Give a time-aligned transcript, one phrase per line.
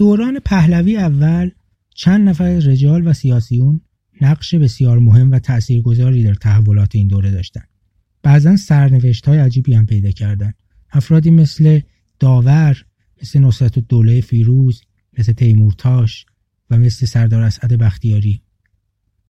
[0.00, 1.50] دوران پهلوی اول
[1.94, 3.80] چند نفر رجال و سیاسیون
[4.20, 7.68] نقش بسیار مهم و تاثیرگذاری در تحولات این دوره داشتند.
[8.22, 10.54] بعضا سرنوشت های عجیبی هم پیدا کردند.
[10.90, 11.80] افرادی مثل
[12.18, 12.84] داور،
[13.22, 14.82] مثل نصرت دوله فیروز،
[15.18, 16.26] مثل تیمورتاش
[16.70, 18.42] و مثل سردار اسعد بختیاری.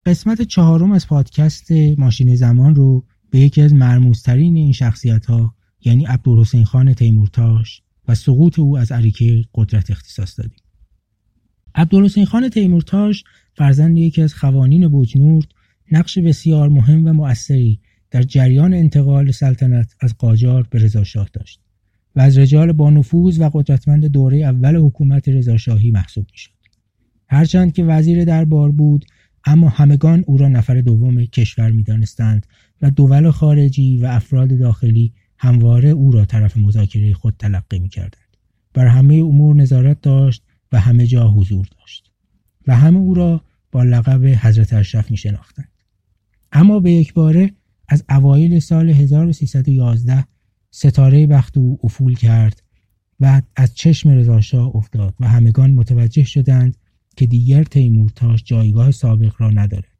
[0.05, 6.05] قسمت چهارم از پادکست ماشین زمان رو به یکی از مرموزترین این شخصیت ها یعنی
[6.05, 10.59] عبدالحسین خان تیمورتاش و سقوط او از عریکه قدرت اختصاص دادیم.
[11.75, 13.23] عبدالحسین خان تیمورتاش
[13.55, 15.47] فرزند یکی از خوانین بوجنورد
[15.91, 17.79] نقش بسیار مهم و مؤثری
[18.11, 21.61] در جریان انتقال سلطنت از قاجار به رضاشاه داشت
[22.15, 26.51] و از رجال با نفوذ و قدرتمند دوره اول حکومت رضاشاهی محسوب می‌شد
[27.29, 29.05] هرچند که وزیر دربار بود
[29.45, 32.45] اما همگان او را نفر دوم کشور می‌دانستند
[32.81, 38.37] و دول خارجی و افراد داخلی همواره او را طرف مذاکره خود تلقی می‌کردند
[38.73, 42.11] بر همه امور نظارت داشت و همه جا حضور داشت
[42.67, 45.71] و همه او را با لقب حضرت اشرف می شناختند.
[46.51, 47.51] اما به یک باره
[47.87, 50.25] از اوایل سال 1311
[50.71, 52.63] ستاره بخت او افول کرد
[53.19, 56.77] و از چشم رضاشاه افتاد و همگان متوجه شدند
[57.15, 59.90] که دیگر تیمورتاش جایگاه سابق را ندارد.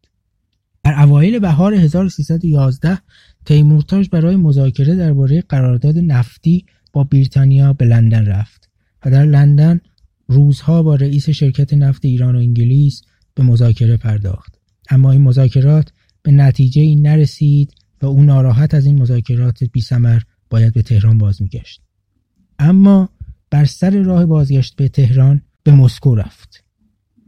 [0.92, 2.97] در اوایل بهار 1311
[3.45, 8.70] تیمورتاش برای مذاکره درباره قرارداد نفتی با بریتانیا به لندن رفت
[9.06, 9.80] و در لندن
[10.28, 13.02] روزها با رئیس شرکت نفت ایران و انگلیس
[13.36, 14.59] به مذاکره پرداخت.
[14.89, 15.92] اما این مذاکرات
[16.23, 21.17] به نتیجه این نرسید و او ناراحت از این مذاکرات بی سمر باید به تهران
[21.17, 21.81] باز میگشت
[22.59, 23.09] اما
[23.50, 26.64] بر سر راه بازگشت به تهران به مسکو رفت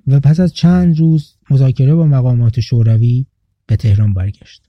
[0.07, 3.25] و پس از چند روز مذاکره با مقامات شوروی
[3.65, 4.63] به تهران برگشت.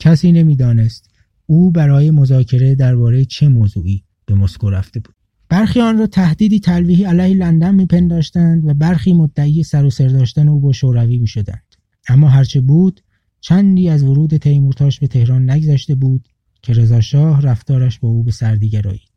[0.00, 1.10] کسی نمی‌دانست
[1.46, 5.14] او برای مذاکره درباره چه موضوعی به مسکو رفته بود.
[5.48, 10.48] برخی آن را تهدیدی تلویحی علیه لندن میپنداشتند و برخی مدعی سر و سر داشتن
[10.48, 11.74] او با شوروی می‌شدند.
[12.08, 13.00] اما هرچه بود
[13.40, 16.28] چندی از ورود تیمورتاش به تهران نگذشته بود
[16.62, 19.10] که رضاشاه رفتارش با او به سردی گرایید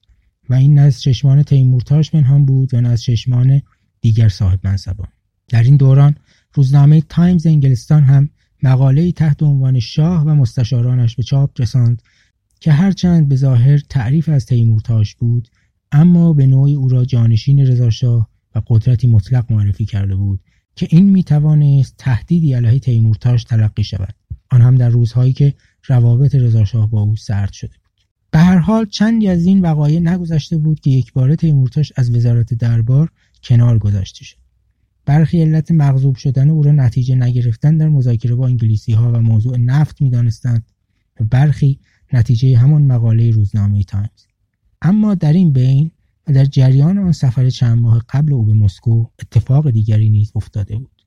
[0.50, 3.62] و این نه از چشمان تیمورتاش پنهان بود و نه از چشمان
[4.02, 5.08] دیگر صاحب منصبان.
[5.48, 6.16] در این دوران
[6.54, 8.30] روزنامه تایمز انگلستان هم
[8.64, 12.02] مقاله تحت عنوان شاه و مستشارانش به چاپ رساند
[12.60, 15.48] که هرچند به ظاهر تعریف از تیمورتاش بود
[15.92, 20.40] اما به نوعی او را جانشین رضاشاه و قدرتی مطلق معرفی کرده بود
[20.76, 24.16] که این می توانست تهدیدی علیه تیمورتاش تلقی شود.
[24.52, 25.54] آن هم در روزهایی که
[25.88, 28.06] روابط رضاشاه با او سرد شده بود.
[28.32, 32.54] به هر حال چندی از این وقایع نگذشته بود که یک باره تیمورتاش از وزارت
[32.54, 33.10] دربار
[33.44, 34.38] کنار گذاشته شد.
[35.06, 39.58] برخی علت مغضوب شدن او را نتیجه نگرفتن در مذاکره با انگلیسی ها و موضوع
[39.58, 40.66] نفت می دانستند
[41.20, 41.80] و برخی
[42.14, 44.26] نتیجه همان مقاله روزنامه تایمز.
[44.82, 45.92] اما در این بین
[46.28, 50.78] و در جریان آن سفر چند ماه قبل او به مسکو اتفاق دیگری نیز افتاده
[50.78, 51.06] بود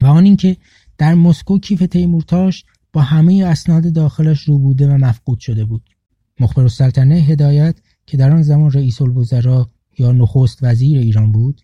[0.00, 0.56] و آن اینکه
[0.98, 5.90] در مسکو کیف تیمورتاش با همه اسناد داخلش ربوده و مفقود شده بود.
[6.40, 9.66] مخبر السلطنه هدایت که در آن زمان رئیس الوزراء
[9.98, 11.60] یا نخست وزیر ایران بود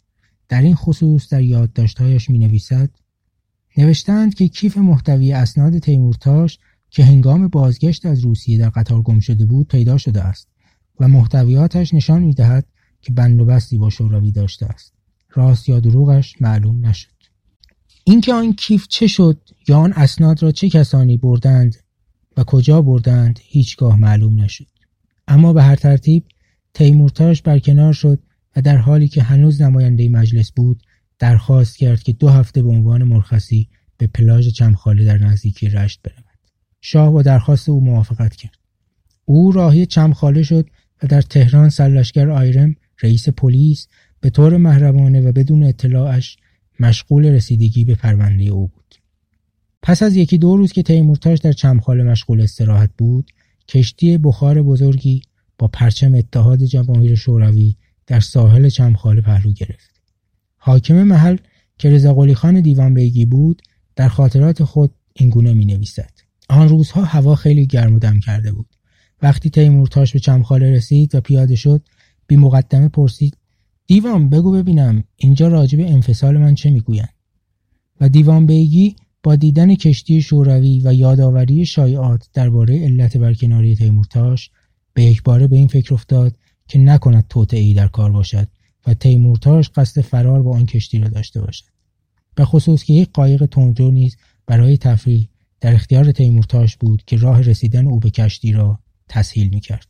[0.50, 2.90] در این خصوص در یادداشتهایش می نویسد
[3.76, 6.58] نوشتند که کیف محتوی اسناد تیمورتاش
[6.90, 10.48] که هنگام بازگشت از روسیه در قطار گم شده بود پیدا شده است
[11.00, 12.66] و محتویاتش نشان می‌دهد
[13.00, 14.92] که بند و بستی با شوروی داشته است.
[15.30, 17.12] راست یا دروغش معلوم نشد.
[18.04, 21.76] اینکه آن کیف چه شد یا آن اسناد را چه کسانی بردند
[22.36, 24.66] و کجا بردند هیچگاه معلوم نشد.
[25.28, 26.24] اما به هر ترتیب
[26.74, 28.18] تیمورتاش برکنار شد
[28.60, 30.82] در حالی که هنوز نماینده مجلس بود
[31.18, 36.24] درخواست کرد که دو هفته به عنوان مرخصی به پلاژ چمخاله در نزدیکی رشت برود
[36.80, 38.58] شاه با درخواست او موافقت کرد
[39.24, 40.70] او راهی چمخاله شد
[41.02, 43.86] و در تهران سرلشکر آیرم رئیس پلیس
[44.20, 46.36] به طور محرمانه و بدون اطلاعش
[46.80, 48.94] مشغول رسیدگی به پرونده او بود.
[49.82, 53.30] پس از یکی دو روز که تیمورتاش در چمخاله مشغول استراحت بود،
[53.68, 55.22] کشتی بخار بزرگی
[55.58, 57.76] با پرچم اتحاد جماهیر شوروی
[58.10, 60.00] در ساحل چمخاله پهلو گرفت.
[60.56, 61.36] حاکم محل
[61.78, 63.62] که رضا خان دیوان بیگی بود
[63.96, 66.10] در خاطرات خود اینگونه می نویسد.
[66.48, 68.66] آن روزها هوا خیلی گرم و دم کرده بود.
[69.22, 71.82] وقتی تیمورتاش به چمخاله رسید و پیاده شد
[72.26, 73.36] بی مقدمه پرسید
[73.86, 77.14] دیوان بگو ببینم اینجا راجب انفصال من چه می‌گویند
[78.00, 84.50] و دیوان بیگی با دیدن کشتی شوروی و یادآوری شایعات درباره علت برکناری تیمورتاش
[84.94, 86.36] به یک باره به این فکر افتاد
[86.70, 88.48] که نکند توطئهای در کار باشد
[88.86, 91.64] و تیمورتاش قصد فرار با آن کشتی را داشته باشد.
[92.34, 95.28] به خصوص که یک قایق تندرو نیز برای تفریح
[95.60, 98.78] در اختیار تیمورتاش بود که راه رسیدن او به کشتی را
[99.08, 99.86] تسهیل می‌کرد.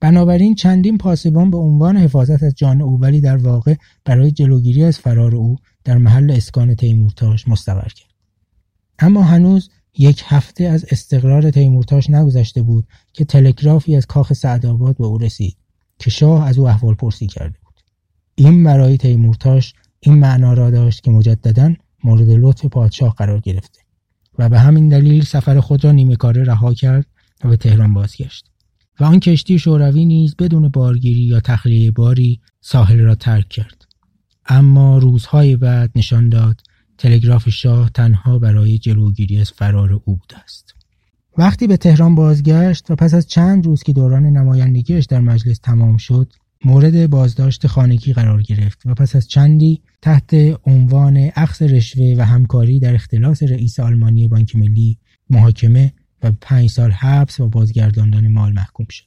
[0.00, 3.74] بنابراین چندین پاسبان به عنوان حفاظت از جان او ولی در واقع
[4.04, 8.14] برای جلوگیری از فرار او در محل اسکان تیمورتاش مستقر کرد.
[8.98, 15.06] اما هنوز یک هفته از استقرار تیمورتاش نگذشته بود که تلگرافی از کاخ سعدآباد به
[15.06, 15.56] او رسید.
[15.98, 17.74] که شاه از او احوال پرسی کرده بود.
[18.34, 21.74] این برای تیمورتاش این معنا را داشت که مجددا
[22.04, 23.80] مورد لطف پادشاه قرار گرفته
[24.38, 27.06] و به همین دلیل سفر خود را نیمه کاره رها کرد
[27.44, 28.50] و به تهران بازگشت.
[29.00, 33.86] و آن کشتی شوروی نیز بدون بارگیری یا تخلیه باری ساحل را ترک کرد.
[34.46, 36.60] اما روزهای بعد نشان داد
[36.98, 40.74] تلگراف شاه تنها برای جلوگیری از فرار او بوده است.
[41.38, 45.96] وقتی به تهران بازگشت و پس از چند روز که دوران نمایندگیش در مجلس تمام
[45.96, 46.32] شد
[46.64, 50.34] مورد بازداشت خانگی قرار گرفت و پس از چندی تحت
[50.66, 54.98] عنوان اخذ رشوه و همکاری در اختلاس رئیس آلمانی بانک ملی
[55.30, 55.92] محاکمه
[56.22, 59.04] و پنج سال حبس و بازگرداندن مال محکوم شد.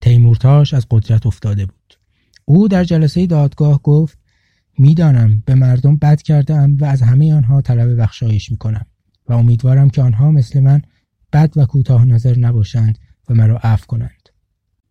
[0.00, 1.98] تیمورتاش از قدرت افتاده بود.
[2.44, 4.18] او در جلسه دادگاه گفت
[4.78, 8.86] می‌دانم به مردم بد کرده ام و از همه آنها طلب بخشایش می کنم
[9.28, 10.82] و امیدوارم که آنها مثل من
[11.32, 12.98] بد و کوتاه نظر نباشند
[13.28, 14.28] و مرا عفو کنند.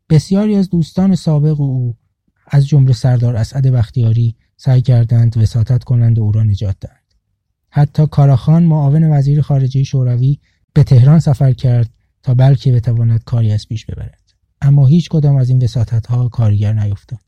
[0.09, 1.97] بسیاری از دوستان سابق او
[2.47, 7.01] از جمله سردار اسعد بختیاری سعی کردند وساطت کنند و او را نجات دهند.
[7.69, 10.39] حتی کاراخان معاون وزیر خارجه شوروی
[10.73, 11.89] به تهران سفر کرد
[12.23, 14.21] تا بلکه بتواند کاری از پیش ببرد
[14.61, 17.19] اما هیچ کدام از این وساطت ها کارگر نیفتاد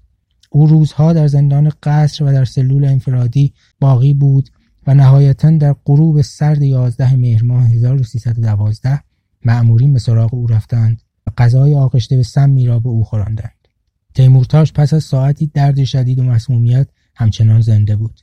[0.49, 4.49] او روزها در زندان قصر و در سلول انفرادی باقی بود
[4.87, 8.99] و نهایتا در غروب سرد 11 مهر ماه 1312
[9.45, 13.67] مأمورین به سراغ او رفتند و غذای آغشته به سمی را به او خوراندند
[14.13, 18.19] تیمورتاش پس از ساعتی درد شدید و مسمومیت همچنان زنده بود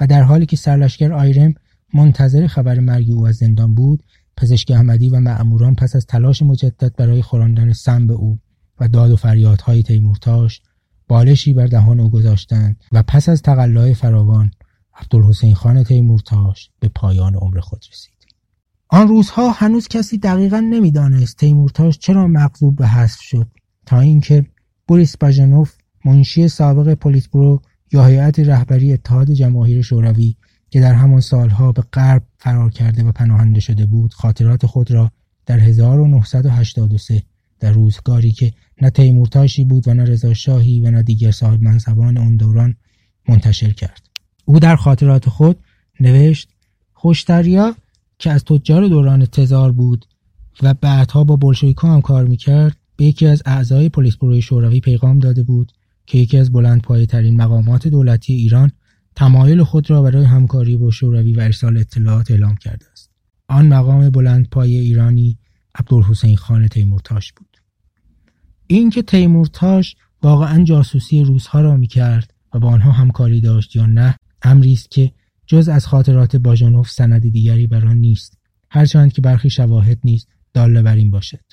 [0.00, 1.54] و در حالی که سرلشکر آیرم
[1.94, 4.02] منتظر خبر مرگ او از زندان بود
[4.36, 8.38] پزشک احمدی و معموران پس از تلاش مجدد برای خوراندن سم به او
[8.80, 10.62] و داد و فریادهای تیمورتاش
[11.08, 14.50] بالشی بر دهان او گذاشتند و پس از تقلای فراوان
[14.96, 18.14] عبدالحسین خان تیمورتاش به پایان عمر خود رسید.
[18.88, 23.46] آن روزها هنوز کسی دقیقا نمی‌دانست تیمورتاش چرا مغضوب به حذف شد
[23.86, 24.46] تا اینکه
[24.88, 25.74] بوریس باژنوف
[26.04, 27.62] منشی سابق پلیتبرو
[27.92, 30.36] یا هیئت رهبری اتحاد جماهیر شوروی
[30.70, 35.10] که در همان سالها به غرب فرار کرده و پناهنده شده بود خاطرات خود را
[35.46, 37.22] در 1983
[37.60, 38.52] در روزگاری که
[38.82, 42.76] نه تیمورتاشی بود و نه رضا شاهی و نه دیگر صاحب منصبان آن دوران
[43.28, 44.13] منتشر کرد.
[44.44, 45.58] او در خاطرات خود
[46.00, 46.48] نوشت
[46.92, 47.74] خوشتریا
[48.18, 50.04] که از تجار دوران تزار بود
[50.62, 55.18] و بعدها با بلشویکا هم کار می‌کرد به یکی از اعضای پلیس بروی شوروی پیغام
[55.18, 55.72] داده بود
[56.06, 58.70] که یکی از بلند ترین مقامات دولتی ایران
[59.16, 63.10] تمایل خود را برای همکاری با شوروی و ارسال اطلاعات اعلام کرده است.
[63.48, 65.38] آن مقام بلند پای ایرانی
[65.74, 67.56] عبدالحسین خان تیمورتاش بود.
[68.66, 74.72] اینکه تیمورتاش واقعا جاسوسی روزها را می‌کرد و با آنها همکاری داشت یا نه امری
[74.72, 75.12] است که
[75.46, 78.38] جز از خاطرات باژانوف سند دیگری بر آن نیست.
[78.70, 81.44] هرچند که برخی شواهد نیز داله بر این باشد.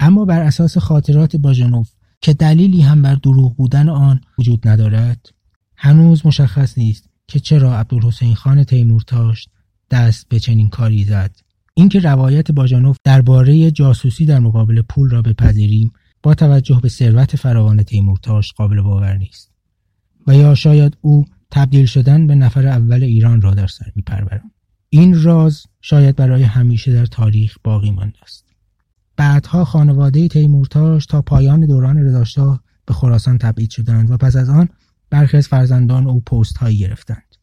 [0.00, 1.90] اما بر اساس خاطرات باژانوف
[2.20, 5.28] که دلیلی هم بر دروغ بودن آن وجود ندارد
[5.76, 9.48] هنوز مشخص نیست که چرا عبدالحسین خان تیمورتاش
[9.90, 11.36] دست به چنین کاری زد.
[11.74, 15.92] اینکه روایت باجانوف درباره جاسوسی در مقابل پول را بپذیریم
[16.22, 19.50] با توجه به ثروت فراوان تیمورتاش قابل باور نیست
[20.26, 24.50] و یا شاید او تبدیل شدن به نفر اول ایران را در سر میپرورم.
[24.88, 28.44] این راز شاید برای همیشه در تاریخ باقی مانده است.
[29.16, 34.68] بعدها خانواده تیمورتاش تا پایان دوران رضاشاه به خراسان تبعید شدند و پس از آن
[35.10, 37.34] برخی از فرزندان او پست هایی گرفتند.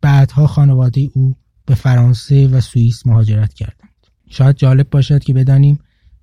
[0.00, 1.36] بعدها خانواده او
[1.66, 4.06] به فرانسه و سوئیس مهاجرت کردند.
[4.30, 5.78] شاید جالب باشد که بدانیم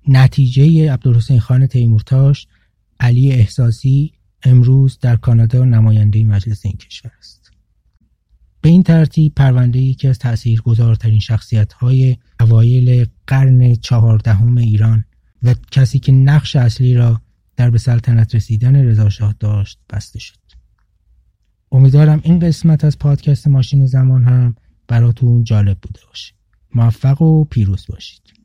[0.08, 2.46] نتیجه عبدالحسین خان تیمورتاش
[3.00, 4.12] علی احساسی
[4.46, 7.50] امروز در کانادا نماینده مجلس این کشور است.
[8.60, 15.04] به این ترتیب پرونده یکی از تاثیرگذارترین شخصیت های اوایل قرن چهاردهم ایران
[15.42, 17.20] و کسی که نقش اصلی را
[17.56, 20.38] در به سلطنت رسیدن رضاشاه داشت بسته شد.
[21.72, 24.54] امیدوارم این قسمت از پادکست ماشین زمان هم
[24.88, 26.34] براتون جالب بوده باشه.
[26.74, 28.35] موفق و پیروز باشید.